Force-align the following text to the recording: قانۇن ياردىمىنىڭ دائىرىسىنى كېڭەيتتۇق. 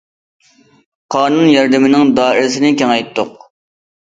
قانۇن 1.15 1.49
ياردىمىنىڭ 1.55 2.15
دائىرىسىنى 2.21 2.73
كېڭەيتتۇق. 2.81 3.39